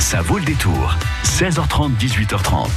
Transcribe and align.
Ça 0.00 0.20
vaut 0.22 0.38
le 0.38 0.44
détour. 0.44 0.94
16h30, 1.24 1.96
18h30. 1.98 2.68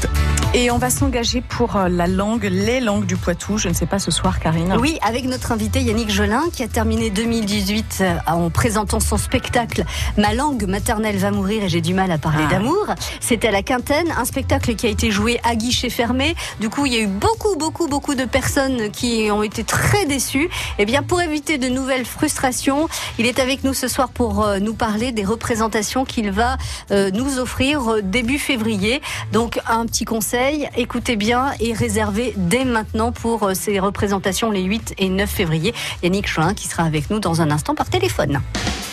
Et 0.54 0.72
on 0.72 0.78
va 0.80 0.90
s'engager 0.90 1.42
pour 1.42 1.76
euh, 1.76 1.88
la 1.88 2.08
langue, 2.08 2.44
les 2.52 2.80
langues 2.80 3.06
du 3.06 3.16
Poitou. 3.16 3.58
Je 3.58 3.70
ne 3.70 3.74
sais 3.74 3.86
pas 3.86 4.00
ce 4.00 4.10
soir, 4.12 4.40
Karine. 4.40 4.76
Oui, 4.80 4.98
avec 5.02 5.26
notre 5.26 5.52
invité 5.52 5.82
Yannick 5.82 6.10
Jolin, 6.10 6.44
qui 6.52 6.64
a 6.64 6.68
terminé 6.68 7.10
2018 7.12 7.98
euh, 8.02 8.16
en 8.28 8.50
présentant 8.50 9.00
son 9.00 9.18
spectacle 9.18 9.86
Ma 10.18 10.34
langue 10.34 10.66
maternelle 10.68 11.18
va 11.18 11.32
mourir 11.32 11.64
et 11.64 11.70
j'ai 11.70 11.82
du 11.82 11.94
mal 11.94 12.12
à 12.12 12.18
parler 12.18 12.44
Ah. 12.48 12.52
d'amour. 12.54 12.86
C'était 13.20 13.50
à 13.50 13.52
la 13.52 13.62
Quintaine, 13.64 14.12
un 14.18 14.26
spectacle 14.26 14.76
qui 14.76 14.88
a 14.88 14.90
été 14.90 15.12
joué 15.12 15.40
à 15.44 15.56
guichet 15.56 15.90
fermé. 15.90 16.36
Du 16.60 16.70
coup, 16.70 16.86
il 16.86 16.94
y 16.94 16.98
a 16.98 17.02
eu 17.02 17.08
beaucoup, 17.08 17.56
beaucoup, 17.58 17.88
beaucoup 17.88 18.16
de 18.16 18.26
personnes 18.26 18.90
qui 18.92 19.30
ont 19.32 19.44
été 19.44 19.64
très 19.64 20.06
déçues. 20.06 20.50
Eh 20.80 20.86
bien, 20.86 21.04
pour 21.04 21.22
éviter 21.22 21.58
de 21.60 21.68
nouvelles 21.70 22.06
frustrations, 22.06 22.90
il 23.20 23.26
est 23.28 23.40
avec 23.40 23.64
nous 23.64 23.74
ce 23.76 23.88
soir 23.88 24.10
pour 24.10 24.44
euh, 24.44 24.60
nous 24.60 24.74
parler 24.74 25.12
des 25.12 25.24
représentations 25.24 26.04
qu'il 26.04 26.32
va 26.32 26.58
euh, 26.92 27.09
nous 27.12 27.40
offrir 27.40 28.04
début 28.04 28.40
février. 28.40 29.02
Donc, 29.32 29.60
un 29.68 29.86
petit 29.86 30.06
conseil, 30.06 30.70
écoutez 30.76 31.16
bien 31.16 31.52
et 31.60 31.74
réservez 31.74 32.34
dès 32.38 32.66
maintenant 32.66 33.12
pour 33.12 33.44
euh, 33.44 33.54
ces 33.54 33.80
représentations 33.80 34.52
les 34.52 34.64
8 34.64 34.96
et 34.98 35.10
9 35.10 35.30
février. 35.30 35.74
Yannick 36.04 36.28
Choin 36.28 36.54
qui 36.54 36.68
sera 36.68 36.84
avec 36.84 37.10
nous 37.10 37.20
dans 37.20 37.42
un 37.42 37.52
instant 37.52 37.76
par 37.76 37.90
téléphone. 37.90 38.42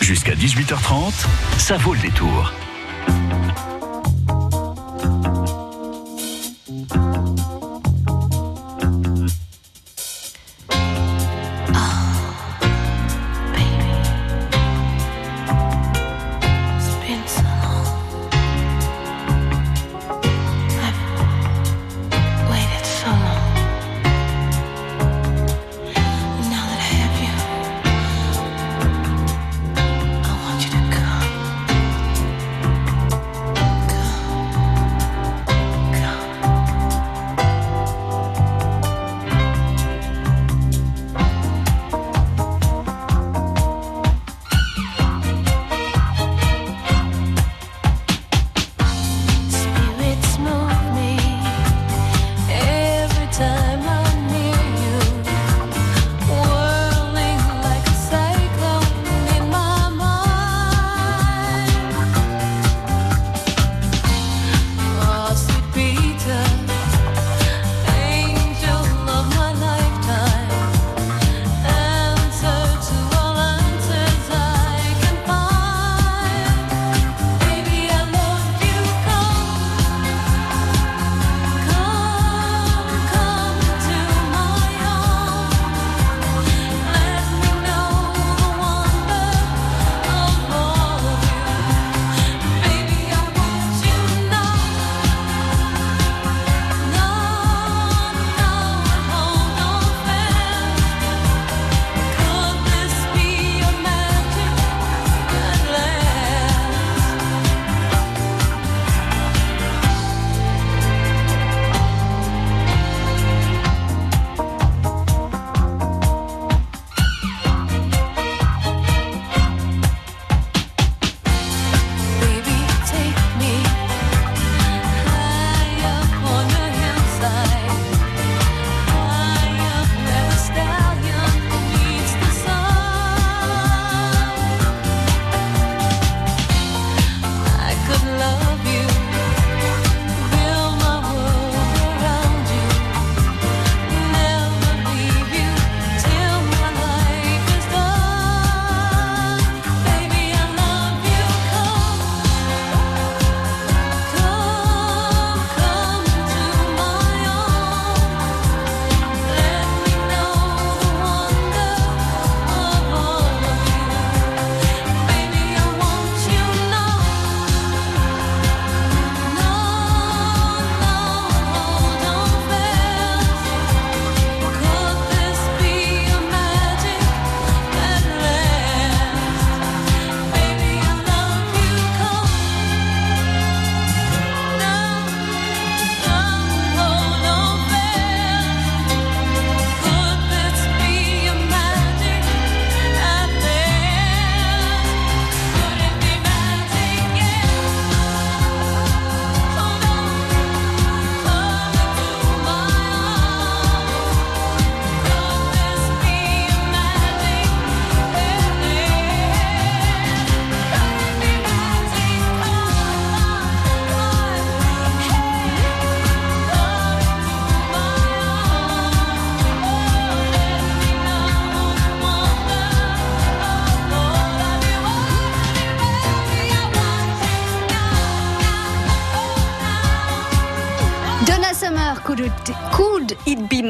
Jusqu'à 0.01 0.35
18h30, 0.35 1.27
ça 1.59 1.77
vaut 1.77 1.95
le 1.95 2.01
détour. 2.01 2.53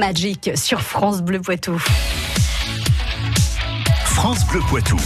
Magic 0.07 0.53
sur 0.55 0.83
France 0.83 1.21
Bleu 1.21 1.41
Poitou. 1.41 1.83
France 4.05 4.47
Bleu 4.47 4.61
Poitou. 4.69 4.97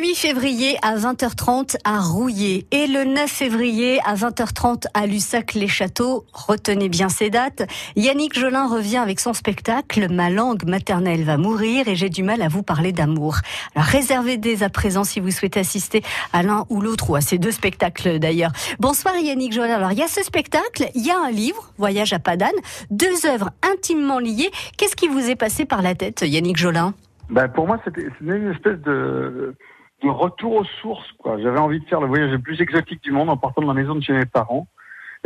Le 0.00 0.06
8 0.06 0.14
février 0.14 0.76
à 0.80 0.96
20h30 0.96 1.76
à 1.84 2.00
Rouillé 2.00 2.66
et 2.70 2.86
le 2.86 3.04
9 3.04 3.28
février 3.28 4.00
à 4.06 4.14
20h30 4.14 4.86
à 4.94 5.06
Lussac-les-Châteaux. 5.06 6.24
Retenez 6.32 6.88
bien 6.88 7.10
ces 7.10 7.28
dates. 7.28 7.68
Yannick 7.96 8.38
Jolin 8.38 8.66
revient 8.66 8.96
avec 8.96 9.20
son 9.20 9.34
spectacle 9.34 10.10
Ma 10.10 10.30
langue 10.30 10.64
maternelle 10.64 11.24
va 11.24 11.36
mourir 11.36 11.86
et 11.86 11.96
j'ai 11.96 12.08
du 12.08 12.22
mal 12.22 12.40
à 12.40 12.48
vous 12.48 12.62
parler 12.62 12.92
d'amour. 12.92 13.36
Alors 13.74 13.86
réservez 13.86 14.38
dès 14.38 14.62
à 14.62 14.70
présent 14.70 15.04
si 15.04 15.20
vous 15.20 15.30
souhaitez 15.30 15.60
assister 15.60 16.02
à 16.32 16.42
l'un 16.42 16.64
ou 16.70 16.80
l'autre 16.80 17.10
ou 17.10 17.16
à 17.16 17.20
ces 17.20 17.36
deux 17.36 17.52
spectacles 17.52 18.18
d'ailleurs. 18.18 18.52
Bonsoir 18.78 19.14
Yannick 19.18 19.52
Jolin. 19.52 19.74
Alors 19.74 19.92
il 19.92 19.98
y 19.98 20.02
a 20.02 20.08
ce 20.08 20.22
spectacle, 20.22 20.88
il 20.94 21.06
y 21.06 21.10
a 21.10 21.18
un 21.18 21.30
livre, 21.30 21.74
Voyage 21.76 22.14
à 22.14 22.18
Padane, 22.18 22.48
deux 22.90 23.26
œuvres 23.26 23.50
intimement 23.70 24.18
liées. 24.18 24.50
Qu'est-ce 24.78 24.96
qui 24.96 25.08
vous 25.08 25.28
est 25.28 25.36
passé 25.36 25.66
par 25.66 25.82
la 25.82 25.94
tête 25.94 26.22
Yannick 26.22 26.56
Jolin? 26.56 26.94
Ben, 27.28 27.48
pour 27.48 27.66
moi, 27.66 27.78
c'était 27.84 28.06
une 28.22 28.50
espèce 28.50 28.80
de, 28.80 29.54
de 30.02 30.08
retour 30.08 30.54
aux 30.54 30.64
sources. 30.64 31.10
quoi. 31.18 31.38
J'avais 31.38 31.58
envie 31.58 31.80
de 31.80 31.84
faire 31.86 32.00
le 32.00 32.06
voyage 32.06 32.30
le 32.30 32.38
plus 32.38 32.60
exotique 32.60 33.02
du 33.02 33.12
monde 33.12 33.30
en 33.30 33.36
partant 33.36 33.62
de 33.62 33.66
ma 33.66 33.74
maison 33.74 33.94
de 33.94 34.02
chez 34.02 34.12
mes 34.12 34.26
parents 34.26 34.66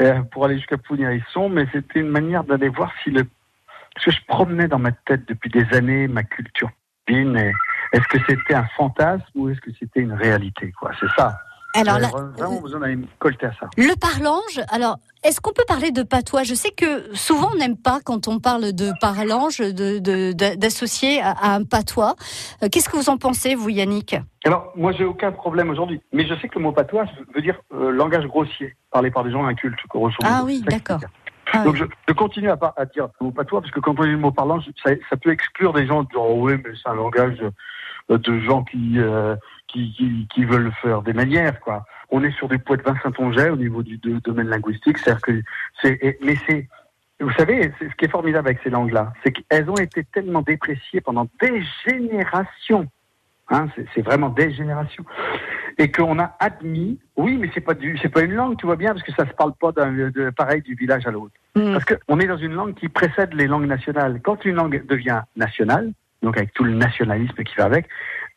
euh, 0.00 0.22
pour 0.22 0.44
aller 0.44 0.56
jusqu'à 0.56 0.76
Pougny-Hérisson, 0.76 1.48
mais 1.48 1.66
c'était 1.72 2.00
une 2.00 2.08
manière 2.08 2.44
d'aller 2.44 2.68
voir 2.68 2.92
si 3.02 3.10
le... 3.10 3.24
Parce 3.94 4.06
que 4.06 4.10
je 4.10 4.20
promenais 4.26 4.66
dans 4.66 4.78
ma 4.80 4.90
tête 4.90 5.26
depuis 5.28 5.50
des 5.50 5.66
années 5.72 6.08
ma 6.08 6.24
culture 6.24 6.70
pine. 7.06 7.36
Est-ce 7.92 8.08
que 8.08 8.18
c'était 8.26 8.54
un 8.54 8.66
fantasme 8.76 9.24
ou 9.36 9.48
est-ce 9.50 9.60
que 9.60 9.70
c'était 9.78 10.00
une 10.00 10.14
réalité 10.14 10.72
quoi 10.72 10.90
C'est 10.98 11.10
ça. 11.16 11.38
Alors 11.74 11.98
là, 11.98 12.08
vraiment 12.36 12.60
besoin 12.60 12.80
d'aller 12.80 12.96
me 12.96 13.06
colter 13.18 13.46
à 13.46 13.52
ça. 13.58 13.68
Le 13.76 13.94
parlange, 13.98 14.60
alors, 14.70 14.98
est-ce 15.24 15.40
qu'on 15.40 15.52
peut 15.52 15.64
parler 15.66 15.90
de 15.90 16.02
patois? 16.02 16.42
Je 16.44 16.54
sais 16.54 16.70
que 16.70 17.14
souvent 17.14 17.50
on 17.52 17.56
n'aime 17.58 17.76
pas 17.76 17.98
quand 18.04 18.28
on 18.28 18.38
parle 18.38 18.72
de 18.72 18.92
parlange, 19.00 19.58
de, 19.58 19.98
de- 19.98 20.32
de- 20.32 20.54
d'associer 20.54 21.20
à, 21.20 21.30
à 21.30 21.54
un 21.54 21.64
patois. 21.64 22.14
Euh, 22.62 22.68
Qu'est-ce 22.70 22.88
que 22.88 22.96
vous 22.96 23.08
en 23.08 23.16
pensez, 23.18 23.54
vous, 23.54 23.70
Yannick? 23.70 24.16
Alors, 24.44 24.72
moi, 24.76 24.92
j'ai 24.92 25.04
aucun 25.04 25.32
problème 25.32 25.70
aujourd'hui. 25.70 26.00
Mais 26.12 26.26
je 26.26 26.34
sais 26.40 26.48
que 26.48 26.58
le 26.58 26.64
mot 26.64 26.72
patois 26.72 27.06
veut 27.34 27.42
dire 27.42 27.58
euh, 27.74 27.90
langage 27.90 28.26
grossier, 28.26 28.76
parlé 28.90 29.10
par 29.10 29.24
des 29.24 29.30
gens 29.32 29.44
incultes. 29.46 29.78
grosso 29.88 30.14
modo. 30.22 30.34
Ah 30.34 30.42
oui, 30.44 30.62
d'accord. 30.66 31.00
Ah 31.54 31.64
Donc 31.64 31.74
oui. 31.74 31.80
je, 31.80 31.84
je 32.08 32.12
continue 32.14 32.50
à, 32.50 32.58
à 32.76 32.84
dire 32.86 33.08
le 33.20 33.26
mot 33.26 33.32
patois 33.32 33.60
parce 33.60 33.72
que 33.72 33.80
quand 33.80 33.98
on 33.98 34.04
dit 34.04 34.10
le 34.10 34.16
mot 34.18 34.30
parlant, 34.32 34.60
ça, 34.82 34.90
ça 35.08 35.16
peut 35.16 35.30
exclure 35.30 35.72
des 35.72 35.86
gens 35.86 36.02
de 36.02 36.08
dire 36.08 36.20
oh 36.22 36.36
oui 36.40 36.54
mais 36.64 36.70
c'est 36.82 36.88
un 36.88 36.94
langage 36.94 37.38
euh, 38.10 38.18
de 38.18 38.38
gens 38.40 38.64
qui, 38.64 38.94
euh, 38.98 39.36
qui, 39.68 39.92
qui 39.96 40.26
qui 40.32 40.44
veulent 40.44 40.72
faire 40.82 41.02
des 41.02 41.12
manières 41.12 41.60
quoi. 41.60 41.84
On 42.10 42.22
est 42.22 42.32
sur 42.32 42.48
du 42.48 42.58
poids 42.58 42.76
de 42.76 42.82
Vincent-Onget 42.82 43.50
au 43.50 43.56
niveau 43.56 43.82
du 43.82 43.96
de- 43.98 44.18
domaine 44.20 44.48
linguistique, 44.48 44.98
c'est-à-dire 44.98 45.22
que 45.22 45.42
c'est 45.80 46.18
mais 46.22 46.36
c'est 46.46 46.68
vous 47.20 47.30
savez, 47.32 47.72
c'est 47.78 47.88
ce 47.88 47.94
qui 47.94 48.04
est 48.06 48.10
formidable 48.10 48.48
avec 48.48 48.60
ces 48.64 48.70
langues-là, 48.70 49.12
c'est 49.22 49.32
qu'elles 49.32 49.70
ont 49.70 49.76
été 49.76 50.04
tellement 50.04 50.42
dépréciées 50.42 51.00
pendant 51.00 51.26
des 51.40 51.62
générations. 51.86 52.88
Hein, 53.50 53.68
c'est 53.94 54.02
vraiment 54.02 54.30
des 54.30 54.52
générations 54.52 55.04
et 55.78 55.90
qu'on 55.90 56.18
a 56.18 56.36
admis, 56.38 56.98
oui, 57.16 57.36
mais 57.36 57.50
c'est 57.54 57.60
pas 57.60 57.74
du, 57.74 57.98
c'est 57.98 58.08
pas 58.08 58.22
une 58.22 58.32
langue, 58.32 58.56
tu 58.56 58.66
vois 58.66 58.76
bien, 58.76 58.92
parce 58.92 59.02
que 59.02 59.12
ça 59.12 59.26
se 59.26 59.32
parle 59.32 59.52
pas 59.54 59.72
d'un, 59.72 59.92
de, 59.92 60.30
pareil 60.30 60.62
du 60.62 60.74
village 60.74 61.06
à 61.06 61.10
l'autre. 61.10 61.34
Mm. 61.56 61.72
Parce 61.72 61.84
qu'on 61.84 62.20
est 62.20 62.26
dans 62.26 62.36
une 62.36 62.52
langue 62.52 62.74
qui 62.74 62.88
précède 62.88 63.34
les 63.34 63.46
langues 63.46 63.66
nationales. 63.66 64.20
Quand 64.22 64.44
une 64.44 64.54
langue 64.54 64.84
devient 64.86 65.22
nationale, 65.36 65.92
donc 66.22 66.36
avec 66.36 66.52
tout 66.54 66.64
le 66.64 66.74
nationalisme 66.74 67.42
qui 67.42 67.54
va 67.56 67.64
avec, 67.64 67.88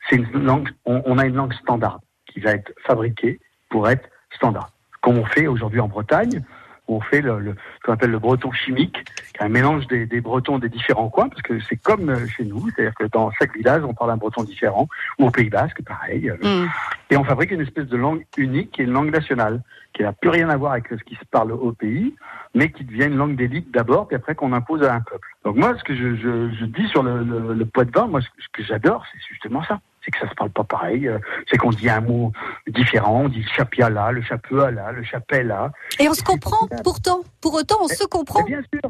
c'est 0.10 0.16
une 0.16 0.44
langue, 0.44 0.69
on, 0.86 1.01
on 1.06 1.18
a 1.18 1.25
une 1.25 1.36
langue 1.36 1.54
standard 1.54 2.00
qui 2.25 2.39
va 2.39 2.51
être 2.51 2.72
fabriquée 2.86 3.40
pour 3.69 3.88
être 3.90 4.10
standard. 4.31 4.72
Comme 5.01 5.18
on 5.18 5.25
fait 5.25 5.48
aujourd'hui 5.48 5.80
en 5.80 5.88
Bretagne, 5.88 6.44
où 6.88 6.98
on 6.98 7.01
fait 7.01 7.22
le, 7.22 7.39
le, 7.39 7.51
ce 7.54 7.86
qu'on 7.86 7.94
appelle 7.94 8.12
le 8.12 8.19
breton 8.19 8.51
chimique, 8.51 9.04
qui 9.34 9.38
est 9.39 9.44
un 9.44 9.50
mélange 9.50 9.88
des, 9.88 10.06
des 10.06 10.22
bretons 10.22 10.57
des 10.60 10.69
différents 10.69 11.10
coins, 11.10 11.30
parce 11.30 11.42
que 11.42 11.60
c'est 11.62 11.75
comme 11.78 12.10
euh, 12.10 12.28
chez 12.28 12.45
nous, 12.45 12.69
c'est-à-dire 12.69 12.95
que 12.95 13.06
dans 13.06 13.30
chaque 13.31 13.56
village, 13.56 13.84
on 13.84 13.94
parle 13.94 14.12
un 14.12 14.18
breton 14.18 14.44
différent, 14.44 14.88
ou 15.19 15.28
au 15.28 15.31
Pays 15.31 15.50
Basque, 15.50 15.81
pareil. 15.84 16.30
euh, 16.30 16.38
Mm. 16.38 16.68
et 17.10 17.18
on 17.18 17.24
fabrique 17.24 17.51
une 17.51 17.62
espèce 17.62 17.88
de 17.88 17.98
langue 17.98 18.24
unique, 18.38 18.72
qui 18.72 18.81
est 18.81 18.86
une 18.86 18.92
langue 18.94 19.12
nationale, 19.12 19.62
qui 19.94 20.04
n'a 20.04 20.13
plus 20.13 20.30
rien 20.30 20.50
à 20.50 20.57
voir 20.57 20.74
avec 20.74 20.88
ce 20.89 21.04
qui 21.04 21.16
se 21.16 21.25
parle 21.31 21.51
au 21.51 21.72
pays, 21.72 22.13
mais 22.54 22.72
qui 22.72 22.84
devient 22.84 23.06
une 23.06 23.18
langue 23.18 23.36
d'élite 23.36 23.72
d'abord, 23.72 24.07
puis 24.07 24.16
après 24.16 24.36
qu'on 24.36 24.54
impose 24.54 24.83
à 24.83 24.94
un 24.94 25.01
peuple. 25.01 25.28
Donc 25.44 25.56
moi, 25.56 25.75
ce 25.78 25.83
que 25.83 25.95
je, 25.95 26.16
je, 26.16 26.51
je 26.54 26.66
dis 26.66 26.88
sur 26.90 27.01
le, 27.04 27.24
le, 27.24 27.54
le 27.54 27.66
poids 27.66 27.86
de 27.86 27.92
vin, 27.92 28.07
moi, 28.07 28.22
ce, 28.22 28.28
ce 28.40 28.48
que 28.54 28.63
j'adore, 28.63 29.04
c'est 29.12 29.19
justement 29.30 29.63
ça. 29.63 29.80
C'est 30.07 30.12
que 30.12 30.19
ça 30.19 30.30
se 30.30 30.36
parle 30.36 30.51
pas 30.51 30.63
pareil. 30.63 31.06
euh, 31.06 31.19
C'est 31.51 31.57
qu'on 31.57 31.71
dit 31.71 31.89
un 31.89 32.00
mot 32.00 32.31
différent. 32.65 33.24
On 33.25 33.27
dit 33.27 33.42
le 33.42 33.50
chapiala, 33.50 34.13
le 34.13 34.21
chapeuala, 34.21 34.94
le 34.94 35.04
chapella. 35.04 35.74
Et 36.00 36.07
on 36.07 36.13
se 36.13 36.24
comprend, 36.24 36.65
pourtant. 36.81 37.24
Pour 37.42 37.56
autant, 37.56 37.75
on 37.81 37.89
se 37.89 38.06
comprend. 38.06 38.39
Mais 38.44 38.56
bien 38.56 38.62
sûr. 38.74 38.89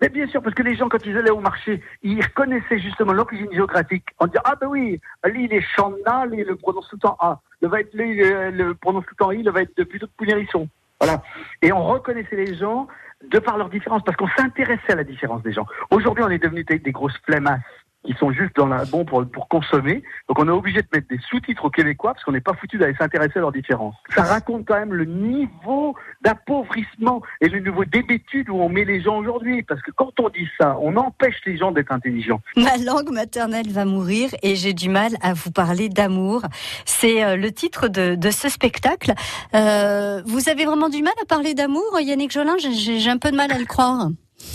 Mais 0.00 0.08
bien 0.08 0.26
sûr, 0.26 0.42
parce 0.42 0.54
que 0.54 0.62
les 0.62 0.74
gens, 0.74 0.88
quand 0.88 1.04
ils 1.04 1.16
allaient 1.18 1.28
au 1.30 1.40
marché, 1.40 1.82
ils 2.02 2.22
reconnaissaient 2.22 2.78
justement 2.78 3.12
l'origine 3.12 3.52
géographique 3.52 4.06
en 4.18 4.26
disant 4.26 4.40
Ah 4.44 4.54
ben 4.58 4.68
oui, 4.68 5.00
il 5.34 5.52
est 5.52 5.60
Chanda, 5.60 6.24
lui 6.26 6.40
il 6.40 6.46
le 6.46 6.56
prononce 6.56 6.88
tout 6.88 6.96
le 6.96 7.00
temps 7.00 7.16
A. 7.20 7.40
Le 7.60 7.68
va 7.68 7.80
être 7.80 7.92
lui, 7.92 8.16
le, 8.16 8.50
le 8.50 8.74
prononce 8.74 9.04
tout 9.04 9.14
le 9.18 9.24
temps 9.24 9.30
I, 9.32 9.42
le 9.42 9.50
va 9.50 9.60
être 9.62 9.76
depuis 9.76 9.98
de 9.98 10.06
Pouillerisson. 10.16 10.66
Voilà. 10.98 11.22
Et 11.60 11.72
on 11.72 11.84
reconnaissait 11.84 12.36
les 12.36 12.54
gens 12.56 12.88
de 13.30 13.38
par 13.38 13.56
leur 13.58 13.68
différence, 13.68 14.02
parce 14.04 14.16
qu'on 14.16 14.28
s'intéressait 14.36 14.92
à 14.92 14.96
la 14.96 15.04
différence 15.04 15.42
des 15.42 15.52
gens. 15.52 15.66
Aujourd'hui, 15.90 16.24
on 16.24 16.30
est 16.30 16.38
devenus 16.42 16.66
des, 16.66 16.78
des 16.78 16.92
grosses 16.92 17.16
flemmasses 17.24 17.60
qui 18.04 18.12
sont 18.18 18.30
juste 18.32 18.54
dans 18.56 18.66
la 18.66 18.84
bon 18.84 19.04
pour, 19.04 19.24
pour 19.26 19.48
consommer. 19.48 20.02
Donc 20.28 20.38
on 20.38 20.46
est 20.46 20.50
obligé 20.52 20.82
de 20.82 20.88
mettre 20.92 21.08
des 21.08 21.18
sous-titres 21.30 21.64
aux 21.64 21.70
Québécois 21.70 22.12
parce 22.14 22.24
qu'on 22.24 22.32
n'est 22.32 22.40
pas 22.40 22.54
foutu 22.54 22.76
d'aller 22.78 22.94
s'intéresser 22.98 23.34
à 23.36 23.40
leurs 23.40 23.52
différences. 23.52 23.94
Ça 24.14 24.22
raconte 24.22 24.66
quand 24.66 24.78
même 24.78 24.92
le 24.92 25.04
niveau 25.04 25.94
d'appauvrissement 26.22 27.22
et 27.40 27.48
le 27.48 27.60
niveau 27.60 27.84
d'hébétude 27.84 28.50
où 28.50 28.56
on 28.56 28.68
met 28.68 28.84
les 28.84 29.00
gens 29.00 29.18
aujourd'hui. 29.18 29.62
Parce 29.62 29.80
que 29.82 29.90
quand 29.90 30.12
on 30.20 30.28
dit 30.28 30.48
ça, 30.60 30.76
on 30.80 30.96
empêche 30.96 31.36
les 31.46 31.56
gens 31.56 31.72
d'être 31.72 31.92
intelligents. 31.92 32.40
Ma 32.56 32.76
langue 32.76 33.10
maternelle 33.10 33.68
va 33.70 33.84
mourir 33.84 34.30
et 34.42 34.54
j'ai 34.56 34.72
du 34.74 34.88
mal 34.88 35.12
à 35.22 35.32
vous 35.32 35.50
parler 35.50 35.88
d'amour. 35.88 36.42
C'est 36.84 37.24
euh, 37.24 37.36
le 37.36 37.52
titre 37.52 37.88
de, 37.88 38.14
de 38.14 38.30
ce 38.30 38.48
spectacle. 38.48 39.12
Euh, 39.54 40.22
vous 40.26 40.48
avez 40.48 40.64
vraiment 40.66 40.88
du 40.88 41.02
mal 41.02 41.14
à 41.22 41.24
parler 41.26 41.54
d'amour, 41.54 41.98
Yannick 42.00 42.32
Jolin? 42.32 42.56
J'ai- 42.58 43.04
un 43.04 43.18
peu 43.18 43.30
de 43.30 43.36
mal 43.36 43.52
à 43.52 43.58
le 43.58 43.66
croire. 43.66 44.08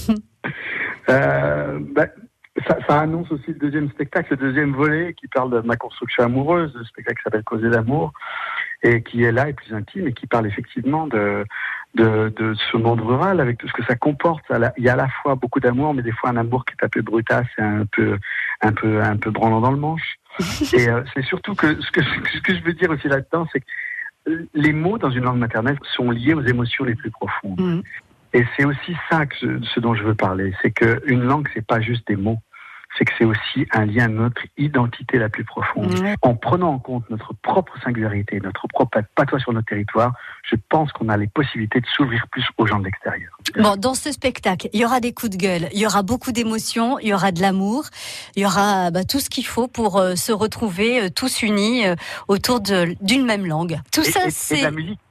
Euh, 1.09 1.79
ben, 1.95 2.07
ça, 2.67 2.77
ça 2.88 3.00
annonce 3.01 3.31
aussi 3.31 3.47
le 3.47 3.56
deuxième 3.56 3.89
spectacle, 3.89 4.31
le 4.31 4.38
deuxième 4.38 4.73
volet 4.73 5.13
qui 5.13 5.27
parle 5.27 5.51
de 5.51 5.59
ma 5.67 5.75
construction 5.75 6.23
amoureuse, 6.23 6.73
le 6.75 6.83
spectacle 6.85 7.17
qui 7.17 7.23
s'appelle 7.23 7.44
Causer 7.44 7.69
d'amour 7.69 8.13
et 8.81 9.03
qui 9.03 9.23
est 9.23 9.31
là 9.31 9.50
et 9.50 9.53
plus 9.53 9.73
intime 9.73 10.07
et 10.07 10.13
qui 10.13 10.25
parle 10.25 10.47
effectivement 10.47 11.07
de, 11.07 11.44
de, 11.95 12.29
de 12.35 12.53
ce 12.53 12.77
monde 12.77 13.01
rural 13.01 13.39
avec 13.41 13.57
tout 13.57 13.67
ce 13.67 13.73
que 13.73 13.83
ça 13.83 13.95
comporte. 13.95 14.44
Il 14.77 14.83
y 14.83 14.89
a 14.89 14.94
à 14.94 14.95
la 14.95 15.09
fois 15.09 15.35
beaucoup 15.35 15.59
d'amour, 15.59 15.94
mais 15.94 16.01
des 16.01 16.11
fois 16.13 16.29
un 16.29 16.38
amour 16.38 16.63
qui 16.65 16.73
est 16.79 16.85
un 16.85 16.89
peu 16.89 17.01
brutasse 17.01 17.47
et 17.57 17.61
un 17.61 17.85
peu, 17.85 18.17
un 18.61 18.71
peu, 18.71 19.01
un 19.01 19.17
peu 19.17 19.31
branlant 19.31 19.61
dans 19.61 19.71
le 19.71 19.77
manche. 19.77 20.15
Et 20.73 20.88
euh, 20.88 21.01
c'est 21.13 21.23
surtout 21.23 21.56
que 21.56 21.81
ce, 21.81 21.91
que 21.91 22.01
ce 22.01 22.41
que 22.41 22.56
je 22.56 22.63
veux 22.63 22.73
dire 22.73 22.89
aussi 22.91 23.07
là-dedans, 23.09 23.47
c'est 23.51 23.59
que 23.59 24.47
les 24.53 24.73
mots 24.73 24.97
dans 24.97 25.09
une 25.09 25.23
langue 25.23 25.39
maternelle 25.39 25.77
sont 25.95 26.11
liés 26.11 26.33
aux 26.33 26.44
émotions 26.44 26.85
les 26.85 26.95
plus 26.95 27.11
profondes. 27.11 27.59
Mm. 27.59 27.81
Et 28.33 28.45
c'est 28.56 28.63
aussi 28.63 28.95
ça 29.09 29.25
que 29.25 29.35
je- 29.41 29.63
ce 29.63 29.79
dont 29.79 29.95
je 29.95 30.03
veux 30.03 30.13
parler, 30.13 30.53
c'est 30.61 30.69
que 30.71 31.01
une 31.07 31.23
langue 31.23 31.50
c'est 31.53 31.65
pas 31.65 31.81
juste 31.81 32.07
des 32.07 32.15
mots, 32.15 32.38
c'est 32.97 33.06
que 33.06 33.12
c'est 33.18 33.25
aussi 33.25 33.68
un 33.71 33.86
lien 33.86 34.06
à 34.06 34.07
notre 34.07 34.41
identité 34.57 35.18
la 35.18 35.30
plus 35.30 35.44
profonde. 35.44 35.94
En 36.21 36.36
prenant 36.36 36.74
en 36.74 36.80
compte 36.80 37.09
notre 37.09 37.33
propre 37.33 37.80
singularité, 37.81 38.39
notre 38.39 38.68
propre 38.68 39.01
patois 39.15 39.39
sur 39.39 39.53
notre 39.53 39.68
territoire, 39.68 40.13
je 40.44 40.56
pense 40.69 40.91
qu'on 40.91 41.09
a 41.09 41.18
les 41.18 41.28
possibilités 41.28 41.80
de 41.80 41.85
s'ouvrir 41.87 42.28
plus 42.31 42.45
aux 42.57 42.66
gens 42.66 42.80
de 42.80 42.85
l'extérieur. 42.85 43.37
Bon, 43.57 43.75
dans 43.77 43.94
ce 43.94 44.11
spectacle, 44.11 44.69
il 44.73 44.79
y 44.79 44.85
aura 44.85 44.99
des 44.99 45.13
coups 45.13 45.31
de 45.31 45.37
gueule, 45.37 45.69
il 45.73 45.79
y 45.79 45.85
aura 45.85 46.03
beaucoup 46.03 46.31
d'émotions, 46.31 46.99
il 46.99 47.07
y 47.09 47.13
aura 47.13 47.31
de 47.31 47.41
l'amour, 47.41 47.85
il 48.35 48.44
y 48.44 48.45
aura 48.45 48.91
bah, 48.91 49.03
tout 49.03 49.19
ce 49.19 49.29
qu'il 49.29 49.45
faut 49.45 49.68
pour 49.68 49.97
euh, 49.97 50.15
se 50.15 50.31
retrouver 50.31 51.01
euh, 51.01 51.09
tous 51.13 51.41
unis 51.41 51.85
euh, 51.85 51.95
autour 52.27 52.59
d'une 52.61 53.25
même 53.25 53.45
langue. 53.45 53.79
Tout 53.91 54.01
Et- 54.01 54.11
ça, 54.11 54.21
c'est 54.29 54.63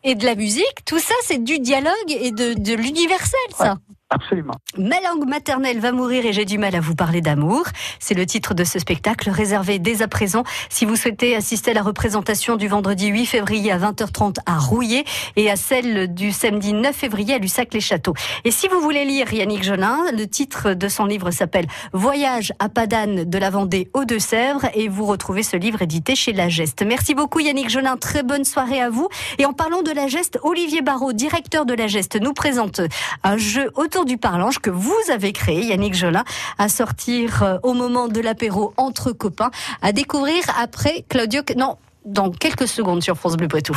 et 0.04 0.14
de 0.14 0.24
la 0.24 0.34
musique. 0.36 0.84
Tout 0.86 0.98
ça, 0.98 1.14
c'est 1.24 1.42
du 1.42 1.58
dialogue 1.58 1.92
et 2.08 2.30
de, 2.30 2.54
de 2.54 2.72
l'universel, 2.74 3.38
ça. 3.56 3.76
absolument. 4.10 4.54
Ma 4.78 4.96
langue 5.00 5.28
maternelle 5.28 5.80
va 5.80 5.92
mourir 5.92 6.24
et 6.24 6.32
j'ai 6.32 6.46
du 6.46 6.56
mal 6.56 6.74
à 6.74 6.80
vous 6.80 6.94
parler 6.94 7.20
d'amour. 7.20 7.64
C'est 7.98 8.14
le 8.14 8.24
titre 8.24 8.54
de 8.54 8.64
ce 8.64 8.78
spectacle 8.78 9.28
réservé 9.28 9.78
dès 9.78 10.00
à 10.00 10.08
présent 10.08 10.44
si 10.70 10.86
vous 10.86 10.96
souhaitez 10.96 11.36
assister 11.36 11.72
à 11.72 11.74
la 11.74 11.82
représentation 11.82 12.56
du 12.56 12.68
vendredi 12.68 13.08
8 13.08 13.26
février 13.26 13.70
à 13.70 13.78
20h30 13.78 14.36
à 14.46 14.58
Rouillé 14.58 15.04
et 15.36 15.50
à 15.50 15.56
celle 15.56 16.14
du 16.14 16.32
samedi 16.32 16.72
9 16.72 16.94
février 16.96 17.34
à 17.34 17.38
Lussac-les-Châteaux. 17.38 18.14
Et 18.44 18.50
si 18.50 18.68
vous 18.68 18.80
voulez 18.80 19.04
lire 19.04 19.32
Yannick 19.32 19.62
Jolin, 19.62 19.98
le 20.12 20.26
titre 20.26 20.74
de 20.74 20.88
son 20.88 21.04
livre 21.04 21.30
s'appelle 21.30 21.66
Voyage 21.92 22.52
à 22.58 22.68
Padane 22.68 23.24
de 23.24 23.38
la 23.38 23.50
Vendée 23.50 23.88
aux 23.94 24.04
Deux-Sèvres 24.04 24.66
et 24.74 24.88
vous 24.88 25.06
retrouvez 25.06 25.42
ce 25.42 25.56
livre 25.56 25.82
édité 25.82 26.14
chez 26.14 26.32
La 26.32 26.48
Geste. 26.48 26.82
Merci 26.86 27.14
beaucoup 27.14 27.40
Yannick 27.40 27.70
Jolin, 27.70 27.96
très 27.96 28.22
bonne 28.22 28.44
soirée 28.44 28.80
à 28.80 28.90
vous. 28.90 29.08
Et 29.38 29.46
en 29.46 29.52
parlant 29.52 29.82
de 29.82 29.90
La 29.90 30.06
Geste, 30.06 30.38
Olivier 30.42 30.82
Barraud, 30.82 31.12
directeur 31.12 31.66
de 31.66 31.74
La 31.74 31.86
Geste, 31.86 32.20
nous 32.20 32.32
présente 32.32 32.80
un 33.22 33.36
jeu 33.36 33.70
autour 33.74 34.04
du 34.04 34.18
parlange 34.18 34.58
que 34.58 34.70
vous 34.70 34.96
avez 35.12 35.32
créé, 35.32 35.66
Yannick 35.66 35.94
Jolin, 35.94 36.24
à 36.58 36.68
sortir 36.68 37.42
euh, 37.42 37.58
au 37.62 37.74
moment 37.74 38.08
de 38.08 38.20
l'apéro 38.20 38.72
entre 38.76 39.12
copains, 39.12 39.50
à 39.82 39.92
découvrir 39.92 40.42
après 40.60 41.04
Claudio... 41.08 41.42
Non, 41.56 41.76
dans 42.04 42.30
quelques 42.30 42.68
secondes 42.68 43.02
sur 43.02 43.16
France 43.16 43.36
Bleu 43.36 43.48
Poitou. 43.48 43.76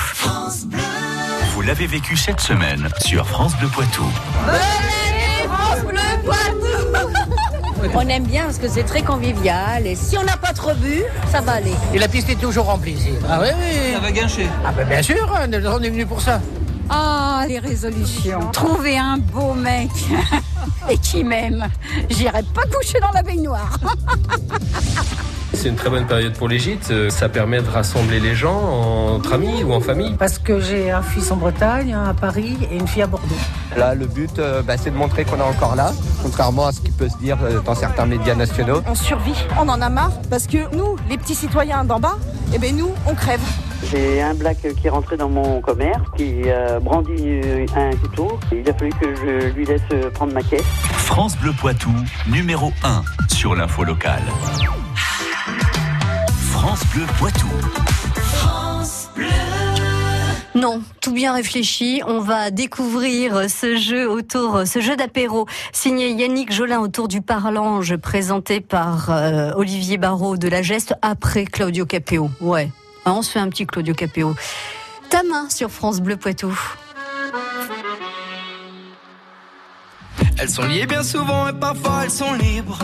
Vous 1.53 1.61
l'avez 1.61 1.85
vécu 1.85 2.15
cette 2.15 2.39
semaine 2.39 2.87
sur 3.01 3.27
France 3.27 3.57
Bleu 3.57 3.67
Poitou. 3.67 4.05
France 5.49 5.81
Bleu 5.85 5.99
Poitou 6.23 7.89
On 7.93 8.07
aime 8.07 8.23
bien 8.23 8.45
parce 8.45 8.57
que 8.57 8.69
c'est 8.69 8.85
très 8.85 9.01
convivial 9.01 9.85
et 9.85 9.95
si 9.95 10.17
on 10.17 10.23
n'a 10.23 10.37
pas 10.37 10.53
trop 10.53 10.73
bu, 10.73 11.03
ça 11.29 11.41
va 11.41 11.53
aller. 11.53 11.73
Et 11.93 11.99
la 11.99 12.07
piste 12.07 12.29
est 12.29 12.39
toujours 12.39 12.67
remplie 12.67 12.93
ici. 12.93 13.11
Ah 13.29 13.39
oui, 13.41 13.49
oui. 13.59 13.93
Ça 13.93 13.99
va 13.99 14.11
guincher. 14.11 14.47
Ah 14.65 14.71
ben 14.71 14.87
bien 14.87 15.01
sûr, 15.01 15.29
on 15.29 15.51
est 15.51 15.67
on 15.67 15.79
est 15.81 15.89
venu 15.89 16.05
pour 16.05 16.21
ça. 16.21 16.39
Ah, 16.89 17.43
les 17.45 17.59
résolutions. 17.59 18.49
Trouver 18.53 18.97
un 18.97 19.17
beau 19.17 19.53
mec 19.53 19.89
et 20.89 20.97
qui 20.99 21.25
m'aime. 21.25 21.67
J'irai 22.09 22.43
pas 22.43 22.63
coucher 22.73 23.01
dans 23.01 23.11
la 23.11 23.23
baignoire. 23.23 23.77
C'est 25.61 25.69
une 25.69 25.75
très 25.75 25.91
bonne 25.91 26.07
période 26.07 26.33
pour 26.33 26.47
les 26.47 26.57
gîtes. 26.57 26.89
Euh, 26.89 27.11
Ça 27.11 27.29
permet 27.29 27.61
de 27.61 27.69
rassembler 27.69 28.19
les 28.19 28.33
gens 28.33 28.59
entre 29.13 29.33
amis 29.33 29.63
ou 29.63 29.73
en 29.73 29.79
famille. 29.79 30.15
Parce 30.17 30.39
que 30.39 30.59
j'ai 30.59 30.89
un 30.89 31.03
fils 31.03 31.29
en 31.29 31.35
Bretagne, 31.35 31.93
un 31.93 32.05
à 32.05 32.15
Paris 32.15 32.57
et 32.71 32.77
une 32.77 32.87
fille 32.87 33.03
à 33.03 33.05
Bordeaux. 33.05 33.35
Là, 33.77 33.93
le 33.93 34.07
but, 34.07 34.39
euh, 34.39 34.63
bah, 34.63 34.73
c'est 34.75 34.89
de 34.89 34.95
montrer 34.95 35.23
qu'on 35.23 35.37
est 35.37 35.43
encore 35.43 35.75
là, 35.75 35.91
contrairement 36.23 36.65
à 36.65 36.71
ce 36.71 36.81
qui 36.81 36.89
peut 36.89 37.07
se 37.09 37.17
dire 37.19 37.37
euh, 37.43 37.59
dans 37.61 37.75
certains 37.75 38.07
médias 38.07 38.33
nationaux. 38.33 38.81
On 38.87 38.95
survit, 38.95 39.35
on 39.59 39.69
en 39.69 39.79
a 39.81 39.89
marre 39.89 40.13
parce 40.31 40.47
que 40.47 40.75
nous, 40.75 40.95
les 41.07 41.19
petits 41.19 41.35
citoyens 41.35 41.83
d'en 41.83 41.99
bas, 41.99 42.17
eh 42.55 42.57
ben 42.57 42.75
nous, 42.75 42.89
on 43.07 43.13
crève. 43.13 43.41
J'ai 43.91 44.19
un 44.19 44.33
black 44.33 44.65
qui 44.75 44.87
est 44.87 44.89
rentré 44.89 45.15
dans 45.15 45.29
mon 45.29 45.61
commerce, 45.61 46.01
qui 46.17 46.41
euh, 46.47 46.79
brandit 46.79 47.39
un 47.75 47.95
couteau. 47.97 48.39
Il 48.51 48.67
a 48.67 48.73
fallu 48.73 48.91
que 48.99 49.13
je 49.15 49.53
lui 49.53 49.65
laisse 49.67 49.81
prendre 50.15 50.33
ma 50.33 50.41
caisse. 50.41 50.63
France 50.63 51.37
Bleu 51.37 51.51
Poitou, 51.53 51.91
numéro 52.27 52.71
1 52.83 53.03
sur 53.29 53.53
l'info 53.53 53.83
locale. 53.83 54.23
France 56.81 56.93
Bleu 56.95 57.05
Poitou. 57.19 57.47
Non, 60.55 60.81
tout 61.01 61.11
bien 61.13 61.33
réfléchi. 61.33 62.01
On 62.07 62.19
va 62.19 62.49
découvrir 62.51 63.49
ce 63.49 63.75
jeu 63.77 64.09
autour, 64.09 64.63
ce 64.65 64.81
jeu 64.81 64.95
d'apéro 64.95 65.47
signé 65.71 66.11
Yannick 66.11 66.51
Jolin 66.51 66.79
autour 66.79 67.07
du 67.07 67.21
parlange 67.21 67.95
présenté 67.97 68.61
par 68.61 69.09
euh, 69.09 69.51
Olivier 69.55 69.97
Barraud 69.97 70.37
de 70.37 70.47
la 70.47 70.61
Geste 70.61 70.95
après 71.01 71.45
Claudio 71.45 71.85
Capéo. 71.85 72.29
Ouais, 72.41 72.69
Ah, 73.05 73.13
on 73.13 73.21
se 73.21 73.31
fait 73.31 73.39
un 73.39 73.49
petit 73.49 73.65
Claudio 73.67 73.93
Capéo. 73.93 74.35
Ta 75.09 75.23
main 75.23 75.49
sur 75.49 75.69
France 75.69 76.01
Bleu 76.01 76.17
Poitou. 76.17 76.57
Elles 80.39 80.49
sont 80.49 80.63
liées 80.65 80.87
bien 80.87 81.03
souvent 81.03 81.47
et 81.47 81.53
parfois 81.53 82.01
elles 82.03 82.11
sont 82.11 82.33
libres. 82.33 82.79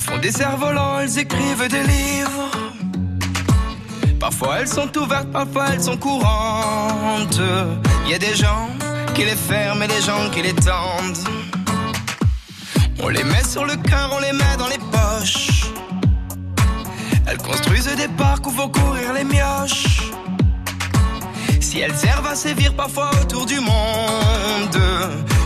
Elles 0.00 0.12
font 0.12 0.18
des 0.18 0.32
cerfs-volants, 0.32 1.00
elles 1.00 1.18
écrivent 1.18 1.68
des 1.68 1.82
livres. 1.82 2.50
Parfois 4.18 4.60
elles 4.60 4.68
sont 4.68 4.90
ouvertes, 4.96 5.30
parfois 5.30 5.66
elles 5.74 5.82
sont 5.82 5.98
courantes. 5.98 7.38
Il 8.06 8.10
y 8.10 8.14
a 8.14 8.18
des 8.18 8.34
gens 8.34 8.70
qui 9.14 9.24
les 9.24 9.36
ferment 9.36 9.82
et 9.82 9.88
des 9.88 10.00
gens 10.00 10.30
qui 10.32 10.40
les 10.40 10.54
tendent. 10.54 11.18
On 13.02 13.08
les 13.08 13.24
met 13.24 13.44
sur 13.44 13.66
le 13.66 13.76
cœur, 13.76 14.10
on 14.14 14.20
les 14.20 14.32
met 14.32 14.56
dans 14.58 14.68
les 14.68 14.78
poches. 14.78 15.66
Elles 17.26 17.36
construisent 17.36 17.94
des 17.94 18.08
parcs 18.08 18.46
où 18.46 18.50
vont 18.50 18.70
courir 18.70 19.12
les 19.12 19.24
mioches. 19.24 20.12
Si 21.60 21.80
elles 21.80 21.94
servent 21.94 22.26
à 22.26 22.34
sévir 22.34 22.74
parfois 22.74 23.10
autour 23.20 23.44
du 23.44 23.60
monde, 23.60 24.80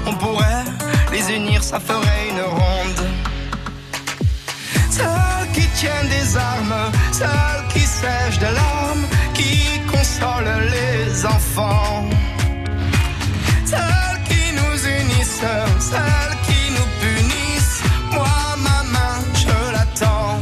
on 0.07 0.15
pourrait 0.15 0.65
les 1.11 1.35
unir, 1.35 1.61
ça 1.65 1.81
ferait 1.81 2.29
une 2.31 2.41
ronde. 2.41 3.14
Celles 4.97 5.51
qui 5.53 5.67
tiennent 5.79 6.09
des 6.09 6.37
armes, 6.37 6.93
celles 7.11 7.65
qui 7.73 7.81
sèchent 7.81 8.39
de 8.39 8.51
larmes, 8.61 9.07
qui 9.35 9.81
consolent 9.91 10.61
les 10.77 11.27
enfants. 11.27 12.09
Celles 13.73 14.21
qui 14.29 14.45
nous 14.59 14.79
unissent, 15.01 15.51
celles 15.91 16.37
qui 16.47 16.63
nous 16.77 16.89
punissent. 17.03 17.83
Moi, 18.13 18.37
ma 18.67 18.81
main, 18.95 19.19
je 19.43 19.57
l'attends. 19.75 20.41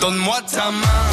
Donne-moi 0.00 0.38
ta 0.54 0.70
main, 0.82 1.06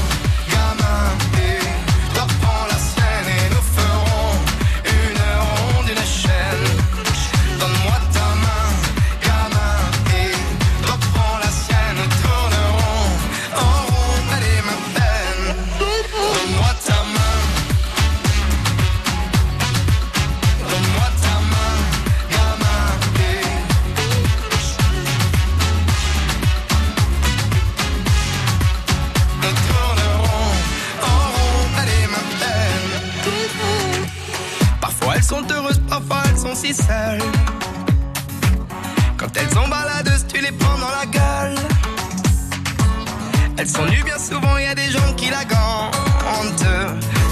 Bien 44.02 44.18
souvent, 44.18 44.58
y 44.58 44.66
a 44.66 44.76
des 44.76 44.90
gens 44.92 45.14
qui 45.16 45.30
la 45.30 45.44
gantent. 45.46 46.66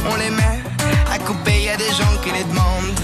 On 0.09 0.15
les 0.15 0.29
met 0.29 0.59
à 1.11 1.17
couper, 1.19 1.63
y 1.63 1.69
a 1.69 1.77
des 1.77 1.93
gens 1.99 2.15
qui 2.23 2.31
les 2.31 2.43
demandent. 2.43 2.99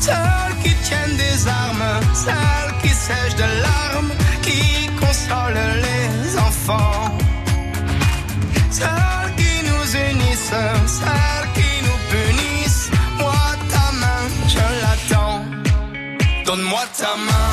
Celles 0.00 0.56
qui 0.62 0.74
tiennent 0.86 1.16
des 1.16 1.48
armes, 1.48 2.00
celles 2.14 2.74
qui 2.82 2.88
sèchent 2.88 3.36
de 3.36 3.48
larmes, 3.66 4.12
qui 4.42 4.88
consolent 5.00 5.76
les 5.86 6.38
enfants. 6.38 7.18
Celles 8.70 9.32
qui 9.36 9.54
nous 9.68 9.86
unissent, 10.10 10.54
celles 10.98 11.48
qui 11.56 11.70
nous 11.86 12.00
punissent. 12.14 12.90
Moi, 13.18 13.42
ta 13.72 13.86
main, 14.02 14.24
je 14.48 14.64
l'attends. 14.82 15.44
Donne-moi 16.46 16.84
ta 16.96 17.16
main, 17.16 17.52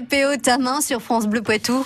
Capéo, 0.00 0.30
ta 0.42 0.56
main 0.56 0.80
sur 0.80 1.02
France 1.02 1.26
Bleu 1.26 1.42
Poitou. 1.42 1.84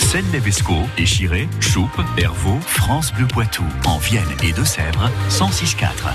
Celle 0.00 0.24
Levesco, 0.32 0.72
Échiré, 0.96 1.46
Choupe, 1.60 2.00
Hervaux, 2.16 2.58
France 2.66 3.12
Bleu 3.12 3.26
Poitou, 3.26 3.64
en 3.84 3.98
Vienne 3.98 4.24
et 4.42 4.52
Deux-Sèvres, 4.52 5.10
106.4. 5.28 6.14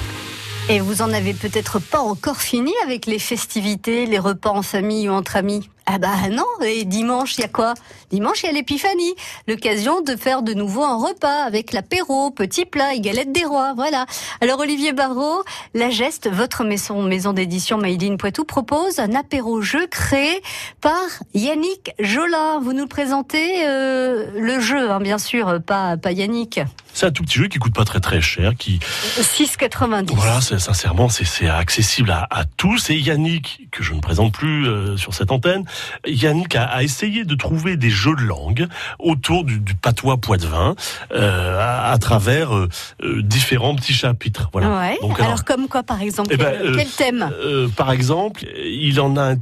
Et 0.69 0.79
vous 0.79 1.03
en 1.03 1.13
avez 1.13 1.35
peut-être 1.35 1.77
pas 1.77 1.99
encore 1.99 2.37
fini 2.37 2.73
avec 2.83 3.05
les 3.05 3.19
festivités, 3.19 4.07
les 4.07 4.17
repas 4.17 4.49
en 4.49 4.63
famille 4.63 5.07
ou 5.07 5.11
entre 5.11 5.35
amis? 5.35 5.69
Ah 5.91 5.97
bah 5.97 6.29
non, 6.29 6.45
et 6.63 6.85
dimanche, 6.85 7.39
il 7.39 7.41
y 7.41 7.43
a 7.43 7.47
quoi? 7.47 7.73
Dimanche, 8.11 8.43
il 8.43 8.45
y 8.45 8.49
a 8.49 8.51
l'épiphanie, 8.51 9.15
l'occasion 9.47 10.01
de 10.01 10.15
faire 10.15 10.43
de 10.43 10.53
nouveau 10.53 10.83
un 10.83 10.97
repas 10.97 11.41
avec 11.41 11.73
l'apéro, 11.73 12.29
petit 12.29 12.65
plat 12.65 12.93
et 12.93 12.99
galette 12.99 13.31
des 13.31 13.43
rois, 13.43 13.73
voilà. 13.75 14.05
Alors 14.39 14.59
Olivier 14.59 14.93
Barrault, 14.93 15.43
La 15.73 15.89
Geste, 15.89 16.29
votre 16.29 16.63
maison, 16.63 17.01
maison 17.01 17.33
d'édition 17.33 17.79
Made 17.79 18.03
in 18.03 18.17
Poitou, 18.17 18.43
propose 18.43 18.99
un 18.99 19.15
apéro-jeu 19.15 19.87
créé 19.87 20.43
par 20.79 21.01
Yannick 21.33 21.95
Jolin. 21.97 22.59
Vous 22.59 22.73
nous 22.73 22.85
présentez 22.85 23.67
euh, 23.67 24.27
le 24.35 24.59
jeu, 24.59 24.91
hein, 24.91 24.99
bien 24.99 25.17
sûr, 25.17 25.59
pas, 25.65 25.97
pas 25.97 26.11
Yannick. 26.11 26.59
C'est 26.93 27.05
un 27.05 27.11
tout 27.11 27.23
petit 27.23 27.39
jeu 27.39 27.47
qui 27.47 27.59
coûte 27.59 27.73
pas 27.73 27.85
très 27.85 27.99
très 27.99 28.21
cher, 28.21 28.53
qui 28.57 28.79
6,90. 28.79 30.13
voilà, 30.15 30.41
sincèrement, 30.41 31.09
c'est 31.09 31.47
accessible 31.47 32.11
à, 32.11 32.27
à 32.29 32.45
tous. 32.45 32.89
Et 32.89 32.95
Yannick, 32.97 33.67
que 33.71 33.83
je 33.83 33.93
ne 33.93 33.99
présente 33.99 34.33
plus 34.33 34.67
euh, 34.67 34.97
sur 34.97 35.13
cette 35.13 35.31
antenne, 35.31 35.65
Yannick 36.05 36.55
a, 36.55 36.63
a 36.65 36.83
essayé 36.83 37.25
de 37.25 37.35
trouver 37.35 37.77
des 37.77 37.89
jeux 37.89 38.15
de 38.15 38.21
langue 38.21 38.67
autour 38.99 39.43
du, 39.43 39.59
du 39.59 39.75
patois 39.75 40.17
poitevin 40.17 40.75
euh, 41.11 41.59
à, 41.59 41.91
à 41.91 41.97
travers 41.97 42.55
euh, 42.55 42.69
euh, 43.03 43.21
différents 43.21 43.75
petits 43.75 43.93
chapitres. 43.93 44.49
Voilà. 44.51 44.69
Ouais. 44.77 44.97
Donc, 45.01 45.19
alors, 45.19 45.31
alors, 45.31 45.45
comme 45.45 45.67
quoi, 45.67 45.83
par 45.83 46.01
exemple 46.01 46.29
eh 46.31 46.37
ben, 46.37 46.53
quel, 46.61 46.75
quel 46.75 46.87
thème 46.87 47.31
par 47.75 47.91
exemple, 47.91 48.45
il 48.57 48.99
en 48.99 49.15
a 49.17 49.35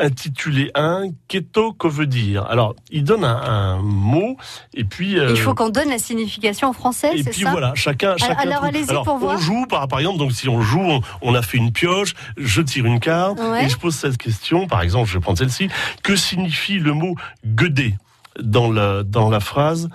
intitulé 0.00 0.70
un 0.74 1.06
Keto 1.28 1.72
que 1.72 1.88
veut 1.88 2.06
dire? 2.06 2.44
Alors, 2.48 2.74
il 2.90 3.04
donne 3.04 3.24
un, 3.24 3.42
un 3.42 3.76
mot 3.82 4.36
et 4.74 4.84
puis. 4.84 5.12
Il 5.12 5.36
faut 5.36 5.54
qu'on 5.54 5.68
donne 5.68 5.88
la 5.88 5.98
signification 5.98 6.68
en 6.68 6.72
français, 6.72 6.91
et 7.14 7.22
c'est 7.22 7.30
puis 7.30 7.42
ça 7.42 7.50
voilà, 7.50 7.72
chacun. 7.74 8.16
chacun 8.16 8.34
Alors 8.34 8.64
allez-y 8.64 8.86
pour 8.86 9.08
on 9.14 9.18
voir. 9.18 9.38
joue, 9.38 9.66
par, 9.66 9.88
par 9.88 9.98
exemple, 9.98 10.18
donc 10.18 10.32
si 10.32 10.48
on 10.48 10.60
joue, 10.60 10.80
on, 10.80 11.00
on 11.22 11.34
a 11.34 11.42
fait 11.42 11.56
une 11.58 11.72
pioche, 11.72 12.14
je 12.36 12.62
tire 12.62 12.86
une 12.86 13.00
carte 13.00 13.38
Ouais. 13.40 13.64
et 13.64 13.68
je 13.68 13.76
pose 13.76 13.94
cette 13.94 14.18
question. 14.18 14.66
Par 14.66 14.82
exemple, 14.82 15.08
je 15.08 15.14
vais 15.14 15.20
prendre 15.20 15.38
celle-ci. 15.38 15.68
Que 16.02 16.16
signifie 16.16 16.78
le 16.78 16.92
mot 16.92 17.14
gueuder 17.44 17.94
dans 18.40 18.70
la 18.72 19.02
dans 19.02 19.28
la 19.28 19.40
phrase 19.40 19.88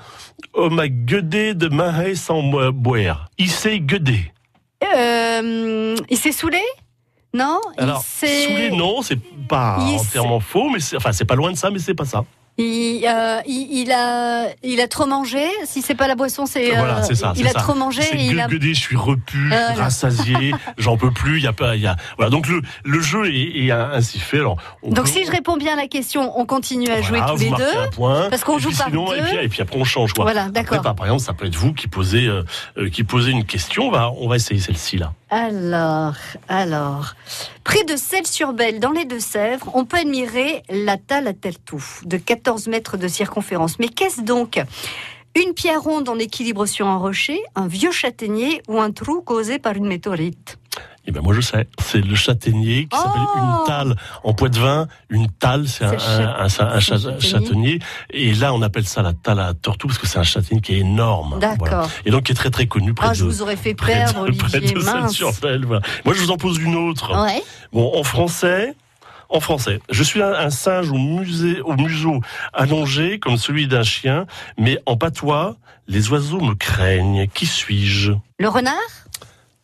Oh 0.53 0.69
ma 0.69 0.87
gueudé 0.87 1.53
de 1.55 1.67
marais 1.69 2.15
sans 2.15 2.43
boire. 2.71 3.29
Il 3.37 3.49
s'est 3.49 3.79
gueudé. 3.79 4.31
Euh, 4.95 5.95
il 6.09 6.17
s'est 6.17 6.31
saoulé? 6.31 6.61
Non? 7.33 7.59
Alors, 7.77 8.03
il 8.03 8.27
s'est- 8.27 8.47
saoulé, 8.47 8.71
non, 8.71 9.01
c'est 9.01 9.19
pas 9.47 9.77
Il 9.81 9.95
entièrement 9.99 10.39
faux, 10.39 10.69
mais 10.69 10.79
c'est 10.79 10.95
enfin 10.95 11.11
c'est 11.11 11.25
pas 11.25 11.35
loin 11.35 11.51
de 11.51 11.57
ça, 11.57 11.69
mais 11.69 11.79
c'est 11.79 11.93
pas 11.95 12.05
ça. 12.05 12.23
Il, 12.59 13.05
euh, 13.07 13.39
il, 13.45 13.67
il 13.81 13.91
a, 13.91 14.47
il 14.63 14.81
a 14.81 14.87
trop 14.87 15.05
mangé. 15.05 15.45
Si 15.65 15.83
c'est 15.83 15.93
pas 15.93 16.07
la 16.07 16.15
boisson, 16.15 16.47
c'est. 16.47 16.71
euh, 16.73 16.79
Voilà, 16.79 17.03
c'est 17.03 17.13
ça. 17.13 17.33
Il 17.35 17.45
a 17.45 17.51
ça. 17.51 17.59
trop 17.59 17.75
mangé. 17.75 18.01
Et 18.13 18.23
il 18.25 18.39
a... 18.39 18.47
je 18.49 18.73
suis 18.73 18.95
repu, 18.95 19.47
Voilà. 19.49 19.73
rassasié, 19.75 20.51
j'en 20.79 20.97
peux 20.97 21.11
plus. 21.11 21.37
Il 21.37 21.43
y 21.43 21.47
a 21.47 21.53
pas, 21.53 21.75
il 21.75 21.83
y 21.83 21.87
a 21.87 21.95
voilà. 22.17 22.31
Donc 22.31 22.47
le 22.47 22.61
le 22.83 22.99
jeu 22.99 23.27
est, 23.31 23.65
est 23.65 23.71
ainsi 23.71 24.17
fait. 24.19 24.39
Alors, 24.39 24.57
Donc 24.83 25.05
peut- 25.05 25.11
si 25.11 25.23
je 25.25 25.29
réponds 25.31 25.57
bien 25.57 25.73
à 25.73 25.75
la 25.75 25.87
question, 25.87 26.33
on 26.39 26.45
continue 26.47 26.89
à 26.89 27.01
jouer 27.03 27.19
tous 27.27 27.37
les 27.37 27.51
deux. 27.51 27.77
un 27.77 27.89
point, 27.89 28.29
Parce 28.31 28.43
qu'on 28.43 28.57
joue 28.57 28.71
par 28.75 28.87
sinon, 28.87 29.13
Et 29.13 29.19
deux. 29.19 29.25
puis, 29.27 29.37
et 29.37 29.49
puis 29.49 29.61
après 29.61 29.77
on 29.79 29.83
change. 29.83 30.13
quoi. 30.13 30.23
Voilà, 30.25 30.49
d'accord. 30.49 30.81
par, 30.81 30.95
par 30.95 31.05
exemple, 31.05 31.21
ça 31.23 31.33
peut 31.33 31.45
être 31.45 31.55
vous 31.55 31.73
qui 31.73 31.87
posez 31.87 32.25
euh, 32.25 32.43
euh, 32.79 32.89
qui 32.89 33.03
posez 33.03 33.31
une 33.31 33.45
question. 33.45 33.87
On 33.87 33.91
va 33.91 34.11
on 34.17 34.27
va 34.27 34.35
essayer 34.37 34.59
celle-ci 34.59 34.97
là. 34.97 35.13
Alors, 35.29 36.13
alors, 36.47 37.15
près 37.65 37.83
de 37.83 37.97
Celles-sur-Belle, 37.97 38.79
dans 38.79 38.91
les 38.91 39.03
Deux-Sèvres, 39.03 39.69
on 39.73 39.83
peut 39.83 39.97
admirer 39.97 40.63
la 40.69 40.95
Teltou, 40.97 41.83
de 42.05 42.15
14 42.15 42.46
mètres 42.69 42.97
de 42.97 43.07
circonférence. 43.07 43.79
Mais 43.79 43.87
qu'est-ce 43.89 44.21
donc 44.21 44.61
Une 45.35 45.53
pierre 45.53 45.81
ronde 45.81 46.09
en 46.09 46.17
équilibre 46.17 46.65
sur 46.65 46.87
un 46.87 46.97
rocher, 46.97 47.39
un 47.55 47.67
vieux 47.67 47.91
châtaignier 47.91 48.61
ou 48.67 48.79
un 48.79 48.91
trou 48.91 49.21
causé 49.21 49.59
par 49.59 49.75
une 49.75 49.85
météorite? 49.87 50.57
Eh 51.09 51.11
ben 51.11 51.21
moi 51.21 51.33
je 51.33 51.39
sais, 51.39 51.67
c'est 51.81 52.01
le 52.01 52.15
châtaignier 52.15 52.85
qui 52.87 52.97
s'appelle 52.97 53.21
Oh 53.33 53.37
une 53.39 53.65
talle 53.65 53.95
en 54.25 54.33
poitevin. 54.33 54.87
Une 55.09 55.29
talle, 55.29 55.65
c'est 55.67 55.85
un, 55.85 55.97
châtaignier. 56.49 57.19
châtaignier. 57.21 57.79
Et 58.09 58.33
là, 58.33 58.53
on 58.53 58.61
appelle 58.61 58.85
ça 58.85 59.01
la 59.01 59.13
talle 59.13 59.39
à 59.39 59.53
tortue 59.53 59.87
parce 59.87 59.97
que 59.99 60.05
c'est 60.05 60.19
un 60.19 60.23
châtaignier 60.23 60.61
qui 60.61 60.73
est 60.75 60.79
énorme. 60.79 61.39
D'accord. 61.39 61.89
Et 62.05 62.11
donc 62.11 62.23
qui 62.23 62.33
est 62.33 62.35
très 62.35 62.49
très 62.49 62.67
connu 62.67 62.93
près 62.93 63.07
Ah, 63.07 63.11
de. 63.11 63.15
je 63.15 63.23
vous 63.23 63.41
aurais 63.41 63.55
fait 63.55 63.73
près 63.73 63.93
perdre, 63.93 64.25
de- 64.29 64.31
près 64.37 64.57
Olivier, 64.57 64.75
de 64.75 64.83
mince. 64.83 64.93
Celles-sur-Belle, 65.15 65.65
voilà. 65.65 65.81
Moi, 66.03 66.13
je 66.13 66.19
vous 66.21 66.31
en 66.31 66.37
pose 66.37 66.57
une 66.57 66.75
autre. 66.75 67.15
Ouais. 67.23 67.41
Bon, 67.71 67.89
en 67.97 68.03
français. 68.03 68.75
En 69.29 69.39
français, 69.39 69.79
je 69.89 70.03
suis 70.03 70.21
un, 70.21 70.49
singe 70.49 70.91
au 70.91 70.97
museau 70.97 72.21
allongé 72.53 73.19
comme 73.19 73.37
celui 73.37 73.67
d'un 73.67 73.83
chien, 73.83 74.25
mais 74.57 74.79
en 74.85 74.95
patois, 74.97 75.57
les 75.87 76.09
oiseaux 76.09 76.39
me 76.39 76.55
craignent. 76.55 77.27
Qui 77.33 77.45
suis-je? 77.45 78.13
Le 78.39 78.47
renard? 78.47 78.75